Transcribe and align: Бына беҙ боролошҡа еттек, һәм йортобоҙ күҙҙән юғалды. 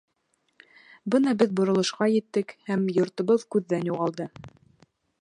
Бына 1.15 1.33
беҙ 1.43 1.53
боролошҡа 1.59 2.09
еттек, 2.13 2.57
һәм 2.71 2.91
йортобоҙ 2.97 3.49
күҙҙән 3.57 3.89
юғалды. 3.93 4.31